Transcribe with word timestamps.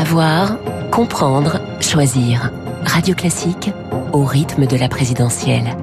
Savoir, 0.00 0.56
comprendre, 0.90 1.60
choisir. 1.82 2.50
Radio 2.86 3.14
Classique 3.14 3.70
au 4.14 4.24
rythme 4.24 4.64
de 4.64 4.78
la 4.78 4.88
présidentielle. 4.88 5.76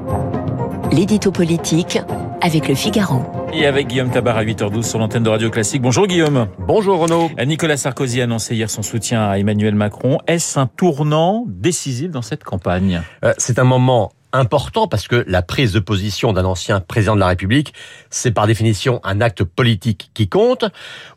L'édito 0.91 1.31
politique 1.31 1.99
avec 2.41 2.67
le 2.67 2.73
Figaro. 2.73 3.21
Et 3.53 3.67
avec 3.67 3.85
Guillaume 3.85 4.09
Tabar 4.09 4.37
à 4.37 4.43
8h12 4.43 4.81
sur 4.81 4.97
l'antenne 4.97 5.21
de 5.21 5.29
Radio 5.29 5.51
Classique. 5.51 5.83
Bonjour 5.83 6.07
Guillaume. 6.07 6.47
Bonjour 6.67 6.97
Renaud. 6.99 7.29
Nicolas 7.45 7.77
Sarkozy 7.77 8.19
a 8.21 8.23
annoncé 8.23 8.55
hier 8.55 8.71
son 8.71 8.81
soutien 8.81 9.29
à 9.29 9.37
Emmanuel 9.37 9.75
Macron. 9.75 10.17
Est-ce 10.25 10.57
un 10.57 10.65
tournant 10.65 11.45
décisif 11.47 12.09
dans 12.09 12.23
cette 12.23 12.43
campagne? 12.43 13.03
Euh, 13.23 13.33
C'est 13.37 13.59
un 13.59 13.65
moment 13.65 14.11
important 14.37 14.87
parce 14.87 15.07
que 15.07 15.23
la 15.27 15.41
prise 15.41 15.73
de 15.73 15.79
position 15.79 16.33
d'un 16.33 16.45
ancien 16.45 16.79
président 16.79 17.15
de 17.15 17.19
la 17.19 17.27
République, 17.27 17.73
c'est 18.09 18.31
par 18.31 18.47
définition 18.47 18.99
un 19.03 19.21
acte 19.21 19.43
politique 19.43 20.11
qui 20.13 20.29
compte. 20.29 20.65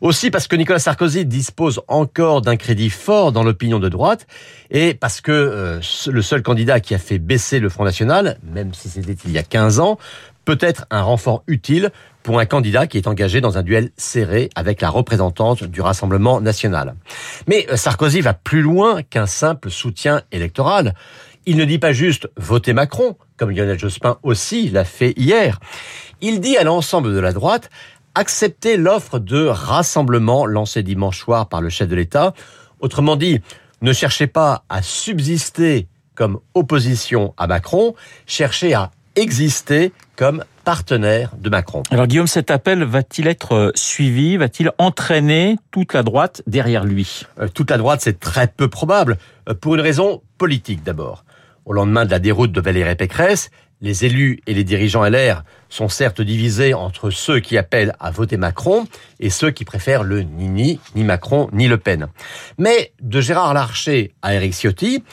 Aussi 0.01 0.31
parce 0.31 0.47
que 0.47 0.55
Nicolas 0.55 0.79
Sarkozy 0.79 1.25
dispose 1.25 1.81
encore 1.87 2.41
d'un 2.41 2.57
crédit 2.57 2.89
fort 2.89 3.31
dans 3.31 3.43
l'opinion 3.43 3.79
de 3.79 3.89
droite 3.89 4.27
et 4.69 4.93
parce 4.93 5.21
que 5.21 5.31
euh, 5.31 5.79
le 6.07 6.21
seul 6.21 6.41
candidat 6.41 6.79
qui 6.79 6.93
a 6.93 6.97
fait 6.97 7.19
baisser 7.19 7.59
le 7.59 7.69
Front 7.69 7.83
National, 7.83 8.37
même 8.43 8.73
si 8.73 8.89
c'était 8.89 9.15
il 9.25 9.31
y 9.31 9.37
a 9.37 9.43
15 9.43 9.79
ans, 9.79 9.97
peut 10.45 10.57
être 10.61 10.85
un 10.89 11.03
renfort 11.03 11.43
utile 11.47 11.91
pour 12.23 12.39
un 12.39 12.45
candidat 12.45 12.87
qui 12.87 12.97
est 12.97 13.07
engagé 13.07 13.41
dans 13.41 13.57
un 13.57 13.63
duel 13.63 13.89
serré 13.97 14.49
avec 14.55 14.81
la 14.81 14.89
représentante 14.89 15.63
du 15.63 15.81
Rassemblement 15.81 16.41
national. 16.41 16.95
Mais 17.47 17.67
euh, 17.71 17.77
Sarkozy 17.77 18.21
va 18.21 18.33
plus 18.33 18.61
loin 18.61 19.01
qu'un 19.03 19.25
simple 19.25 19.69
soutien 19.69 20.21
électoral. 20.31 20.93
Il 21.45 21.57
ne 21.57 21.65
dit 21.65 21.79
pas 21.79 21.91
juste 21.91 22.29
voter 22.37 22.73
Macron, 22.73 23.17
comme 23.37 23.49
Lionel 23.49 23.79
Jospin 23.79 24.17
aussi 24.21 24.69
l'a 24.69 24.85
fait 24.85 25.13
hier. 25.17 25.59
Il 26.21 26.39
dit 26.39 26.55
à 26.57 26.63
l'ensemble 26.63 27.13
de 27.13 27.19
la 27.19 27.33
droite 27.33 27.69
accepter 28.13 28.77
l'offre 28.77 29.19
de 29.19 29.45
rassemblement 29.47 30.45
lancée 30.45 30.83
dimanche 30.83 31.19
soir 31.19 31.49
par 31.49 31.61
le 31.61 31.69
chef 31.69 31.87
de 31.87 31.95
l'État. 31.95 32.33
Autrement 32.79 33.15
dit, 33.15 33.39
ne 33.81 33.93
cherchez 33.93 34.27
pas 34.27 34.63
à 34.69 34.81
subsister 34.81 35.87
comme 36.13 36.39
opposition 36.53 37.33
à 37.37 37.47
Macron, 37.47 37.95
cherchez 38.27 38.73
à 38.73 38.91
exister 39.15 39.93
comme 40.15 40.43
partenaire 40.63 41.31
de 41.37 41.49
Macron. 41.49 41.81
Alors 41.89 42.05
Guillaume, 42.05 42.27
cet 42.27 42.51
appel 42.51 42.83
va-t-il 42.83 43.27
être 43.27 43.53
euh, 43.53 43.71
suivi 43.73 44.37
Va-t-il 44.37 44.71
entraîner 44.77 45.57
toute 45.71 45.93
la 45.93 46.03
droite 46.03 46.43
derrière 46.45 46.83
lui? 46.83 47.23
Euh, 47.39 47.47
Toute 47.47 47.71
la 47.71 47.77
droite, 47.77 48.01
c'est 48.01 48.19
très 48.19 48.47
peu 48.47 48.67
probable, 48.67 49.17
euh, 49.49 49.55
pour 49.55 49.73
une 49.73 49.81
raison 49.81 50.21
politique 50.37 50.83
d'abord. 50.83 51.23
Au 51.65 51.73
lendemain 51.73 52.05
de 52.05 52.11
la 52.11 52.19
déroute 52.19 52.51
de 52.51 52.59
Valérie 52.59 52.95
Pécresse, 52.95 53.51
les 53.81 54.05
élus 54.05 54.39
et 54.47 54.53
les 54.53 54.63
dirigeants 54.63 55.03
LR 55.03 55.43
sont 55.69 55.89
certes 55.89 56.21
divisés 56.21 56.73
entre 56.73 57.09
ceux 57.09 57.39
qui 57.39 57.57
appellent 57.57 57.95
à 57.99 58.11
voter 58.11 58.37
Macron 58.37 58.87
et 59.19 59.29
ceux 59.29 59.51
qui 59.51 59.65
préfèrent 59.65 60.03
le 60.03 60.21
ni 60.21 60.49
ni, 60.49 60.79
ni 60.95 61.03
Macron, 61.03 61.49
ni 61.53 61.67
Le 61.67 61.77
Pen. 61.77 62.07
Mais 62.57 62.93
de 63.01 63.21
Gérard 63.21 63.53
Larcher 63.53 64.13
à 64.21 64.33
Eric 64.33 64.53
Ciotti, 64.53 65.03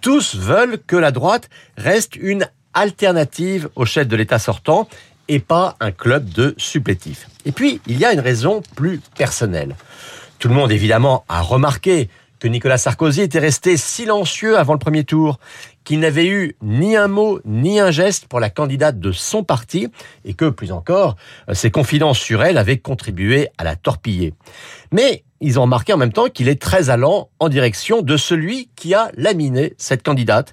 tous 0.00 0.36
veulent 0.36 0.78
que 0.86 0.96
la 0.96 1.10
droite 1.10 1.48
reste 1.78 2.16
une 2.16 2.46
alternative 2.74 3.68
au 3.74 3.86
chef 3.86 4.06
de 4.06 4.16
l'État 4.16 4.38
sortant 4.38 4.88
et 5.28 5.38
pas 5.38 5.76
un 5.80 5.90
club 5.90 6.28
de 6.28 6.54
supplétifs. 6.58 7.28
Et 7.46 7.52
puis, 7.52 7.80
il 7.86 7.98
y 7.98 8.04
a 8.04 8.12
une 8.12 8.20
raison 8.20 8.62
plus 8.76 9.00
personnelle. 9.16 9.74
Tout 10.38 10.48
le 10.48 10.54
monde, 10.54 10.72
évidemment, 10.72 11.24
a 11.28 11.40
remarqué 11.40 12.10
que 12.44 12.48
Nicolas 12.50 12.76
Sarkozy 12.76 13.22
était 13.22 13.38
resté 13.38 13.78
silencieux 13.78 14.58
avant 14.58 14.74
le 14.74 14.78
premier 14.78 15.04
tour, 15.04 15.38
qu'il 15.82 16.00
n'avait 16.00 16.26
eu 16.26 16.56
ni 16.60 16.94
un 16.94 17.08
mot 17.08 17.40
ni 17.46 17.80
un 17.80 17.90
geste 17.90 18.26
pour 18.26 18.38
la 18.38 18.50
candidate 18.50 19.00
de 19.00 19.12
son 19.12 19.42
parti, 19.42 19.88
et 20.26 20.34
que, 20.34 20.50
plus 20.50 20.70
encore, 20.70 21.16
ses 21.54 21.70
confidences 21.70 22.18
sur 22.18 22.44
elle 22.44 22.58
avaient 22.58 22.76
contribué 22.76 23.48
à 23.56 23.64
la 23.64 23.76
torpiller. 23.76 24.34
Mais 24.92 25.24
ils 25.40 25.58
ont 25.58 25.62
remarqué 25.62 25.94
en 25.94 25.96
même 25.96 26.12
temps 26.12 26.28
qu'il 26.28 26.50
est 26.50 26.60
très 26.60 26.90
allant 26.90 27.30
en 27.38 27.48
direction 27.48 28.02
de 28.02 28.18
celui 28.18 28.68
qui 28.76 28.92
a 28.92 29.10
laminé 29.16 29.72
cette 29.78 30.02
candidate. 30.02 30.52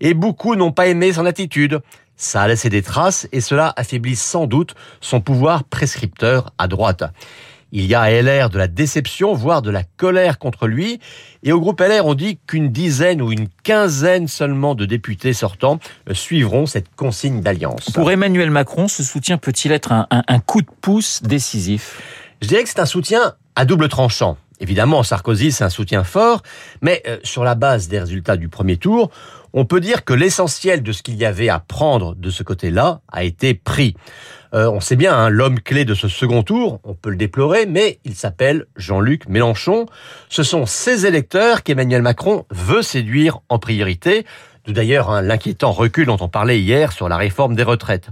Et 0.00 0.14
beaucoup 0.14 0.54
n'ont 0.54 0.70
pas 0.70 0.86
aimé 0.86 1.12
son 1.12 1.26
attitude. 1.26 1.80
Ça 2.14 2.42
a 2.42 2.46
laissé 2.46 2.68
des 2.68 2.82
traces 2.82 3.26
et 3.32 3.40
cela 3.40 3.72
affaiblit 3.76 4.14
sans 4.14 4.46
doute 4.46 4.76
son 5.00 5.20
pouvoir 5.20 5.64
prescripteur 5.64 6.52
à 6.56 6.68
droite. 6.68 7.02
Il 7.74 7.86
y 7.86 7.94
a 7.94 8.02
à 8.02 8.10
LR 8.10 8.50
de 8.50 8.58
la 8.58 8.68
déception, 8.68 9.32
voire 9.32 9.62
de 9.62 9.70
la 9.70 9.82
colère 9.82 10.38
contre 10.38 10.66
lui. 10.66 11.00
Et 11.42 11.52
au 11.52 11.60
groupe 11.60 11.80
LR, 11.80 12.04
on 12.04 12.12
dit 12.12 12.38
qu'une 12.46 12.68
dizaine 12.68 13.22
ou 13.22 13.32
une 13.32 13.48
quinzaine 13.64 14.28
seulement 14.28 14.74
de 14.74 14.84
députés 14.84 15.32
sortants 15.32 15.78
suivront 16.12 16.66
cette 16.66 16.94
consigne 16.94 17.40
d'alliance. 17.40 17.90
Pour 17.94 18.10
Emmanuel 18.10 18.50
Macron, 18.50 18.88
ce 18.88 19.02
soutien 19.02 19.38
peut-il 19.38 19.72
être 19.72 19.90
un, 19.90 20.06
un, 20.10 20.22
un 20.28 20.38
coup 20.38 20.60
de 20.60 20.70
pouce 20.82 21.22
décisif? 21.22 22.00
Je 22.42 22.48
dirais 22.48 22.62
que 22.62 22.68
c'est 22.68 22.80
un 22.80 22.86
soutien 22.86 23.32
à 23.56 23.64
double 23.64 23.88
tranchant. 23.88 24.36
Évidemment, 24.62 25.02
Sarkozy, 25.02 25.50
c'est 25.50 25.64
un 25.64 25.70
soutien 25.70 26.04
fort, 26.04 26.40
mais 26.82 27.02
euh, 27.08 27.18
sur 27.24 27.42
la 27.42 27.56
base 27.56 27.88
des 27.88 27.98
résultats 27.98 28.36
du 28.36 28.48
premier 28.48 28.76
tour, 28.76 29.10
on 29.52 29.64
peut 29.64 29.80
dire 29.80 30.04
que 30.04 30.14
l'essentiel 30.14 30.84
de 30.84 30.92
ce 30.92 31.02
qu'il 31.02 31.16
y 31.16 31.24
avait 31.24 31.48
à 31.48 31.58
prendre 31.58 32.14
de 32.14 32.30
ce 32.30 32.44
côté-là 32.44 33.00
a 33.10 33.24
été 33.24 33.54
pris. 33.54 33.96
Euh, 34.54 34.70
on 34.70 34.78
sait 34.78 34.94
bien, 34.94 35.16
hein, 35.16 35.30
l'homme 35.30 35.58
clé 35.58 35.84
de 35.84 35.94
ce 35.94 36.06
second 36.06 36.44
tour, 36.44 36.78
on 36.84 36.94
peut 36.94 37.10
le 37.10 37.16
déplorer, 37.16 37.66
mais 37.66 37.98
il 38.04 38.14
s'appelle 38.14 38.66
Jean-Luc 38.76 39.28
Mélenchon. 39.28 39.86
Ce 40.28 40.44
sont 40.44 40.64
ces 40.64 41.06
électeurs 41.06 41.64
qu'Emmanuel 41.64 42.02
Macron 42.02 42.46
veut 42.50 42.82
séduire 42.82 43.40
en 43.48 43.58
priorité, 43.58 44.24
d'où 44.64 44.72
d'ailleurs 44.72 45.10
hein, 45.10 45.22
l'inquiétant 45.22 45.72
recul 45.72 46.06
dont 46.06 46.18
on 46.20 46.28
parlait 46.28 46.60
hier 46.60 46.92
sur 46.92 47.08
la 47.08 47.16
réforme 47.16 47.56
des 47.56 47.64
retraites. 47.64 48.10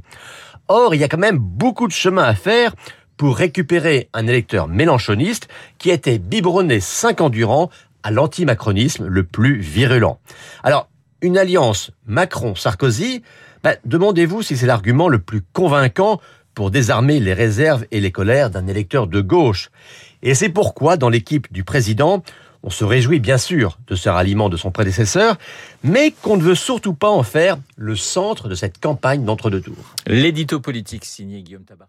Or, 0.67 0.97
il 0.97 1.01
y 1.01 1.05
a 1.05 1.09
quand 1.09 1.19
même 1.19 1.39
beaucoup 1.39 1.87
de 1.87 1.93
chemin 1.93 2.25
à 2.25 2.35
faire 2.35 2.75
pour 3.21 3.37
récupérer 3.37 4.09
un 4.15 4.27
électeur 4.27 4.67
mélanchoniste 4.67 5.49
qui 5.77 5.91
était 5.91 6.19
biberonné 6.19 6.81
cinq 6.81 7.21
ans 7.21 7.29
durant 7.29 7.69
à 8.03 8.11
l'antimacronisme 8.11 9.09
le 9.09 9.25
plus 9.25 9.61
virulent. 9.61 10.19
Alors, 10.63 10.89
une 11.21 11.37
alliance 11.37 11.91
Macron-Sarkozy, 12.07 13.23
bah, 13.63 13.75
demandez-vous 13.85 14.41
si 14.41 14.57
c'est 14.57 14.65
l'argument 14.65 15.11
le 15.11 15.19
plus 15.19 15.43
convaincant 15.53 16.19
pour 16.55 16.71
désarmer 16.71 17.21
les 17.21 17.35
réserves 17.35 17.85
et 17.91 18.01
les 18.01 18.11
colères 18.11 18.49
d'un 18.49 18.67
électeur 18.67 19.07
de 19.07 19.21
gauche. 19.21 19.71
Et 20.23 20.35
c'est 20.35 20.49
pourquoi, 20.49 20.97
dans 20.97 21.11
l'équipe 21.11 21.53
du 21.53 21.63
président, 21.63 22.23
on 22.63 22.71
se 22.71 22.85
réjouit 22.85 23.21
bien 23.21 23.37
sûr 23.37 23.79
de 23.87 23.97
ce 23.97 24.09
ralliement 24.09 24.49
de 24.49 24.57
son 24.57 24.71
prédécesseur, 24.71 25.37
mais 25.85 26.11
qu'on 26.11 26.39
ne 26.39 26.43
veut 26.43 26.55
surtout 26.55 26.95
pas 26.95 27.11
en 27.11 27.23
faire 27.23 27.59
le 27.77 27.97
centre 27.97 28.49
de 28.49 28.55
cette 28.55 28.81
campagne 28.81 29.27
d'entre-deux 29.27 29.61
tours. 29.61 29.95
L'édito 30.07 30.59
politique 30.59 31.05
signé 31.05 31.43
Guillaume 31.43 31.65
Tabar. 31.65 31.89